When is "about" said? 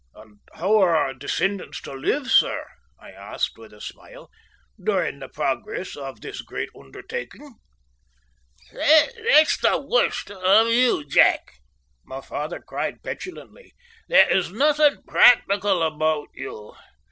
15.83-16.29